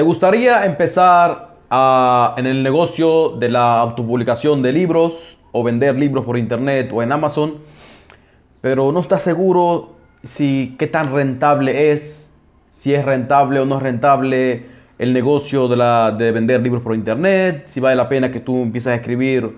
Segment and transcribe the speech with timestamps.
[0.00, 5.12] ¿Te gustaría empezar a- en el negocio de la autopublicación de libros
[5.52, 7.56] o vender libros por internet o en Amazon,
[8.62, 9.90] pero no estás seguro
[10.24, 12.30] si qué tan rentable es,
[12.70, 14.64] si es rentable o no es rentable
[14.98, 18.94] el negocio de, vender libros por internet, si vale la pena que tú empieces a
[18.94, 19.54] escribir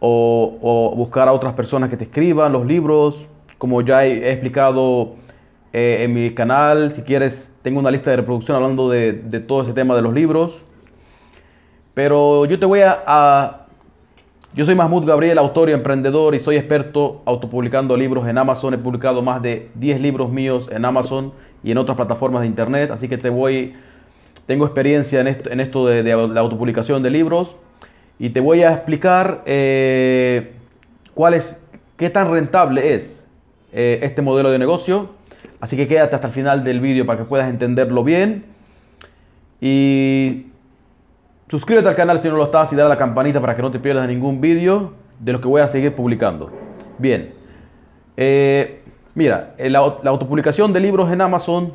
[0.00, 5.14] o, buscar a otras personas que te escriban los libros, como ya he explicado
[5.74, 9.12] eh, en mi canal, si quieres, tengo una lista de reproducción hablando de,
[9.46, 10.62] todo ese tema de los libros.
[11.94, 13.66] Pero yo te voy a, a-
[14.54, 18.74] Yo soy Mahmoud Gabriel, autor y emprendedor, y soy experto autopublicando libros en Amazon.
[18.74, 22.90] He publicado más de 10 libros míos en Amazon y en otras plataformas de internet,
[22.90, 23.74] así que te voy...
[24.46, 27.56] Tengo experiencia en esto, en esto de, de la autopublicación de libros
[28.18, 30.52] y te voy a explicar eh,
[31.14, 31.58] cuál es,
[31.96, 33.24] qué tan rentable es
[33.72, 35.08] eh, este modelo de negocio.
[35.64, 38.44] Así que quédate hasta el final del vídeo para que puedas entenderlo bien.
[39.62, 40.48] Y
[41.48, 43.70] suscríbete al canal si no lo estás y dale a la campanita para que no
[43.70, 46.52] te pierdas ningún vídeo de los que voy a seguir publicando.
[46.98, 47.32] Bien.
[48.18, 48.82] Eh,
[49.14, 51.72] mira, eh, la, autopublicación de libros en Amazon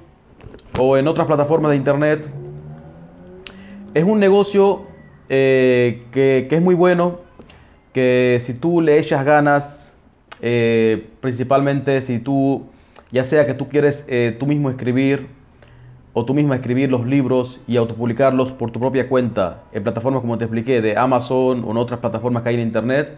[0.78, 2.28] o en otras plataformas de internet
[3.96, 4.84] es un negocio
[5.30, 7.22] eh, que, es muy bueno,
[7.92, 9.92] que si tú le echas ganas,
[11.22, 12.68] principalmente si tú,
[13.12, 15.28] ya sea que tú quieres eh, tú mismo escribir
[16.14, 20.38] o tú misma escribir los libros y autopublicarlos por tu propia cuenta en plataformas como
[20.38, 23.16] te expliqué, de Amazon o en otras plataformas que hay en internet,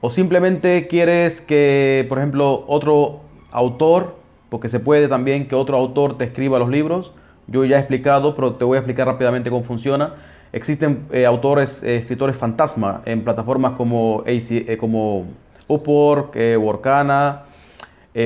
[0.00, 4.16] o simplemente quieres que, por ejemplo, otro autor,
[4.48, 7.12] porque se puede también que otro autor te escriba los libros,
[7.46, 10.14] yo ya he explicado, pero te voy a explicar rápidamente cómo funciona.
[10.52, 15.26] Existen eh, autores, eh, escritores fantasma en plataformas como, AC, como
[15.66, 17.44] Upwork, Workana,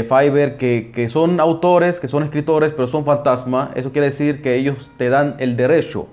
[0.00, 3.72] eh, que, que son autores, que son escritores, pero son fantasma.
[3.74, 6.06] Eso quiere decir que ellos te dan el derecho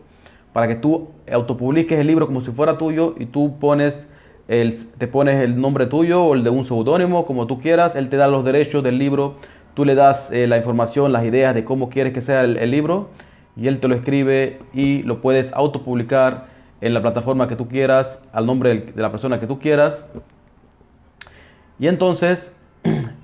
[0.51, 4.07] para que tú autopubliques el libro como si fuera tuyo y tú pones
[4.49, 7.95] el, te pones el nombre tuyo o el de un seudónimo, como tú quieras.
[7.95, 9.35] Él te da los derechos del libro,
[9.75, 13.09] tú le das eh, la información, las ideas de cómo quieres que sea el, libro
[13.55, 16.47] y él te lo escribe y lo puedes autopublicar
[16.81, 20.03] en la plataforma que tú quieras, al nombre de la persona que tú quieras.
[21.77, 22.53] Y entonces,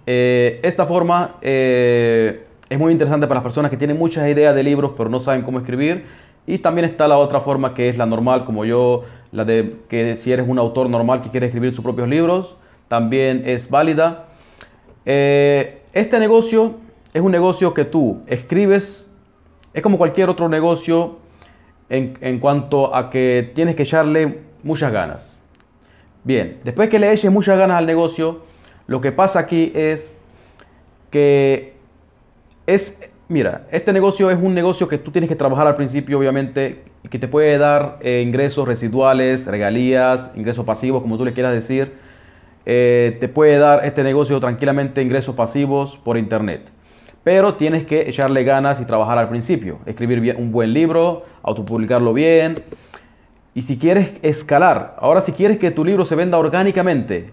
[0.08, 4.64] eh, esta forma eh, es muy interesante para las personas que tienen muchas ideas de
[4.64, 6.06] libros pero no saben cómo escribir.
[6.48, 10.16] Y también está la otra forma que es la normal, como yo, la de que
[10.16, 12.56] si eres un autor normal que quiere escribir sus propios libros,
[12.88, 14.26] también es válida.
[15.06, 16.76] Eh, este negocio
[17.14, 19.10] es un negocio que tú escribes,
[19.74, 21.18] es como cualquier otro negocio
[21.90, 25.40] en, en cuanto a que tienes que echarle muchas ganas.
[26.24, 28.45] Bien, después que le eches muchas ganas al negocio,
[28.88, 30.16] lo que pasa aquí es
[31.12, 31.74] que
[32.68, 32.98] es,
[33.30, 37.20] mira, este negocio es un negocio que tú tienes que trabajar al principio, obviamente, que
[37.20, 41.94] te puede dar eh, ingresos residuales, regalías, ingresos pasivos, como tú le quieras decir.
[42.66, 46.70] Eh, te puede dar este negocio tranquilamente ingresos pasivos por internet.
[47.24, 49.80] Pero tienes que echarle ganas y trabajar al principio.
[49.86, 52.56] Escribir bien- un buen libro, autopublicarlo bien.
[53.54, 57.32] Y si quieres escalar, ahora si quieres que tu libro se venda orgánicamente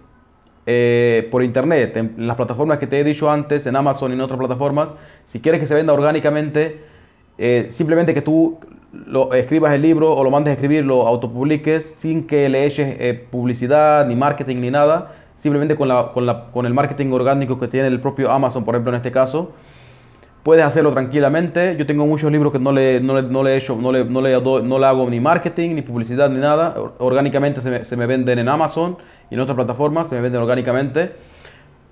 [0.67, 4.21] eh, por internet, en, las plataformas que te he dicho antes, en Amazon y en
[4.21, 4.91] otras plataformas,
[5.25, 6.81] si quieres que se venda orgánicamente,
[7.39, 8.59] eh, simplemente que tú
[9.33, 13.27] escribas el libro o lo mandes a escribir, lo autopubliques sin que le eches eh,
[13.31, 17.69] publicidad, ni marketing, ni nada, simplemente con, la, con, la- con el marketing orgánico que
[17.69, 19.53] tiene el propio Amazon, por ejemplo, en este caso.
[20.43, 21.77] Puedes hacerlo tranquilamente.
[21.79, 24.05] Yo tengo muchos libros que no le, no le, no le he hecho, no le,
[24.05, 26.75] no le no le hago ni marketing, ni publicidad, ni nada.
[26.77, 28.97] Or- Orgánicamente se me, se me venden en Amazon
[29.31, 31.13] y en otras plataformas, se me venden orgánicamente.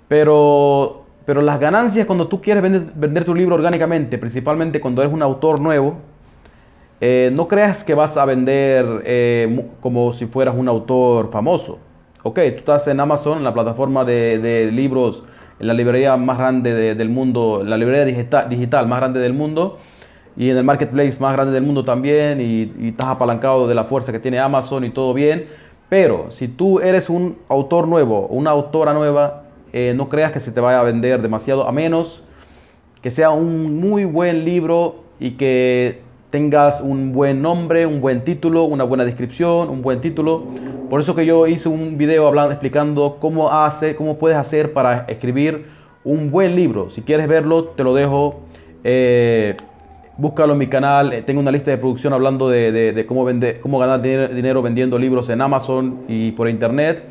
[0.09, 5.22] Pero, pero las ganancias cuando tú quieres vender, tu libro orgánicamente, principalmente cuando eres un
[5.22, 5.99] autor nuevo,
[7.00, 11.78] eh, no creas que vas a vender eh, como si fueras un autor famoso.
[12.25, 15.22] Ok, tú estás en Amazon, en la plataforma de, de libros,
[15.60, 19.78] la librería más grande de- del mundo, la librería digita- digital más grande del mundo,
[20.37, 23.84] y en el marketplace más grande del mundo también, y, y estás apalancado de la
[23.84, 25.47] fuerza que tiene Amazon y todo bien.
[25.89, 29.42] Pero si tú eres un autor nuevo, una autora nueva,
[29.72, 32.22] eh, no creas que se te vaya a vender demasiado, a menos
[33.03, 38.65] que sea un muy buen libro y que tengas un buen nombre, un buen título,
[38.65, 40.44] una buena descripción, un buen título.
[40.88, 45.04] Por eso que yo hice un video hablando, explicando cómo hace, cómo puedes hacer para
[45.09, 45.66] escribir
[46.04, 46.88] un buen libro.
[46.91, 48.41] Si quieres verlo, te lo dejo.
[48.84, 49.56] eh,
[50.16, 51.12] búscalo en mi canal.
[51.12, 55.28] eh, Tengo una lista de producción hablando de, cómo, vender, cómo ganar dinero vendiendo libros
[55.30, 57.04] en Amazon y por internet.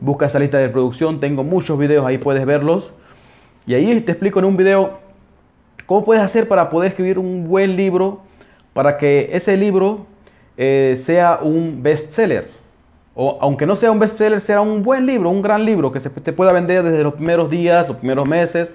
[0.00, 1.20] Busca esa lista de producción.
[1.20, 2.92] Tengo muchos videos ahí, puedes verlos.
[3.66, 4.98] Y ahí te explico en un video
[5.86, 8.20] cómo puedes hacer para poder escribir un buen libro
[8.72, 10.06] para que ese libro
[10.56, 12.50] eh, sea un bestseller.
[13.14, 16.10] O aunque no sea un bestseller, sea un buen libro, un gran libro que se
[16.10, 18.72] te pueda vender desde los primeros días, los primeros meses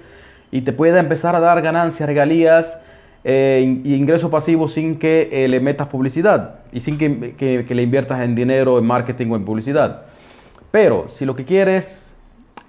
[0.50, 2.78] y te pueda empezar a dar ganancias, regalías
[3.24, 8.20] eh, y ingresos pasivos sin que eh, le metas publicidad y sin que, le inviertas
[8.20, 10.02] en dinero, en marketing o en publicidad.
[10.70, 12.12] Pero si lo que quieres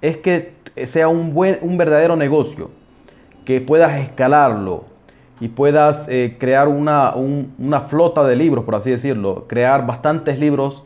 [0.00, 0.52] es que
[0.86, 2.70] sea un verdadero negocio,
[3.44, 4.84] que puedas escalarlo,
[5.40, 10.82] y puedas eh, crear una, una, flota de libros, por así decirlo, crear bastantes libros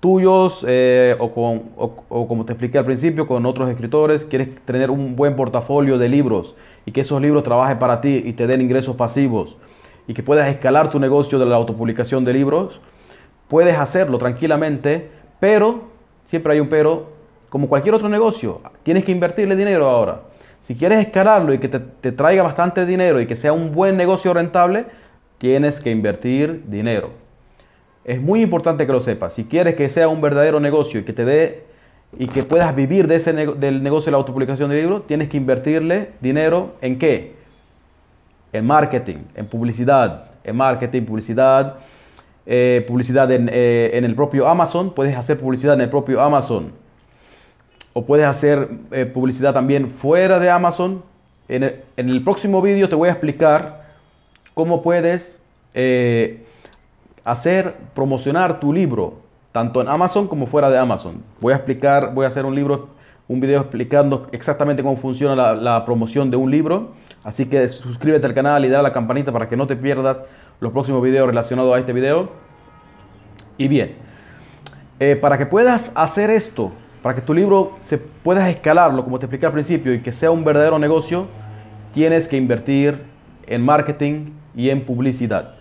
[0.00, 4.90] tuyos eh, o, con, o, como te expliqué al principio, con otros escritores, quieres tener
[4.90, 6.54] un buen portafolio de libros
[6.84, 9.56] y que esos libros trabajen para ti y te den ingresos pasivos
[10.06, 12.80] y que puedas escalar tu negocio de la autopublicación de libros,
[13.48, 15.10] puedes hacerlo tranquilamente,
[15.40, 15.84] pero,
[16.26, 17.12] siempre hay un pero,
[17.48, 20.33] como cualquier otro negocio, tienes que invertirle dinero ahora.
[20.64, 24.32] Si quieres escalarlo y que te, traiga bastante dinero y que sea un buen negocio
[24.32, 24.86] rentable,
[25.36, 27.10] tienes que invertir dinero.
[28.02, 29.34] Es muy importante que lo sepas.
[29.34, 31.64] Si quieres que sea un verdadero negocio y que te dé
[32.18, 35.36] y que puedas vivir de ese del negocio de la autopublicación de libros, tienes que
[35.36, 37.34] invertirle dinero en qué?
[38.54, 41.76] En marketing, en publicidad, en marketing, publicidad,
[42.46, 44.94] eh, publicidad en, eh, en el propio Amazon.
[44.94, 46.83] Puedes hacer publicidad en el propio Amazon
[47.94, 51.02] o puedes hacer eh, publicidad también fuera de Amazon.
[51.48, 53.84] En el, próximo vídeo te voy a explicar
[54.52, 55.38] cómo puedes
[55.74, 56.44] eh,
[57.24, 59.14] hacer, promocionar tu libro,
[59.52, 61.22] tanto en Amazon como fuera de Amazon.
[61.40, 62.88] Voy a explicar, voy a hacer un libro,
[63.28, 66.92] un video explicando exactamente cómo funciona la, promoción de un libro.
[67.22, 70.18] Así que suscríbete al canal y dale a la campanita para que no te pierdas
[70.60, 72.30] los próximos videos relacionados a este video.
[73.56, 73.94] Y bien,
[74.98, 76.72] eh, para que puedas hacer esto,
[77.04, 80.30] para que tu libro se puedas escalarlo, como te expliqué al principio, y que sea
[80.30, 81.26] un verdadero negocio,
[81.92, 83.02] tienes que invertir
[83.46, 85.56] en marketing y en publicidad.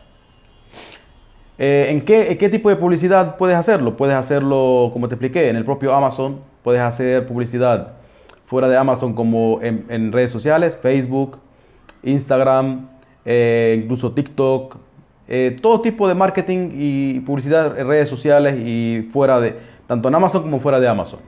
[1.57, 3.97] Eh, ¿en, qué, tipo de publicidad puedes hacerlo?
[3.97, 6.39] Puedes hacerlo, como te expliqué, en el propio Amazon.
[6.63, 7.95] Puedes hacer publicidad
[8.45, 11.39] fuera de Amazon como en, redes sociales, Facebook,
[12.03, 12.87] Instagram,
[13.25, 14.77] eh, incluso TikTok.
[15.27, 20.15] Eh, todo tipo de marketing y publicidad en redes sociales y fuera de, tanto en
[20.15, 21.19] Amazon como fuera de Amazon.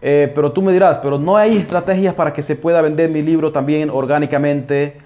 [0.00, 3.22] Eh, pero tú me dirás, pero no hay estrategias para que se pueda vender mi
[3.22, 4.98] libro también orgánicamente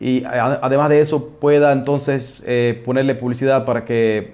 [0.00, 4.32] y además de eso pueda entonces eh, ponerle publicidad para que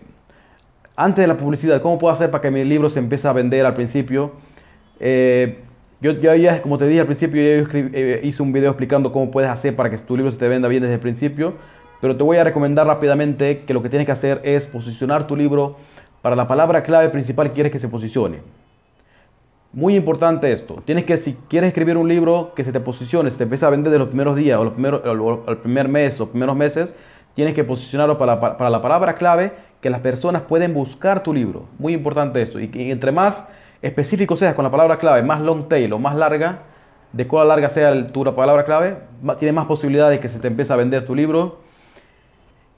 [0.94, 3.67] antes de la publicidad, ¿cómo puedo hacer para que mi libro se empiece a vender
[3.67, 4.32] al principio?
[4.99, 5.58] Eh,
[6.00, 7.78] yo, ya, como te dije al principio, yo
[8.23, 10.82] hice un video explicando cómo puedes hacer para que tu libro se te venda bien
[10.82, 11.55] desde el principio,
[12.00, 15.37] pero te voy a recomendar rápidamente que lo que tienes que hacer es posicionar tu
[15.37, 15.76] libro
[16.26, 18.40] para la palabra clave principal quieres que se posicione.
[19.73, 20.82] Muy importante esto.
[20.84, 23.70] Tienes que, si quieres escribir un libro que se te posicione, se te empieza a
[23.70, 25.02] vender de los primeros días o, los primeros,
[25.46, 26.96] el primer mes o primeros meses,
[27.34, 31.67] tienes que posicionarlo para, para, la palabra clave que las personas pueden buscar tu libro.
[31.78, 32.58] Muy importante esto.
[32.58, 33.46] Y, entre más
[33.81, 36.62] específico seas con la palabra clave, más long tail o más larga,
[37.12, 38.96] de cuál larga sea tu palabra clave,
[39.38, 41.65] tiene más posibilidades de que se te empiece a vender tu libro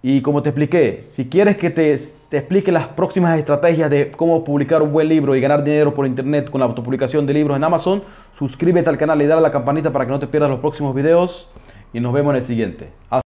[0.03, 4.81] y como te expliqué, si quieres que te, explique las próximas estrategias de cómo publicar
[4.81, 8.03] un buen libro y ganar dinero por internet con la autopublicación de libros en Amazon,
[8.39, 10.95] suscríbete al canal y dale a la campanita para que no te pierdas los próximos
[10.95, 11.49] videos
[11.93, 12.89] y nos vemos en el siguiente.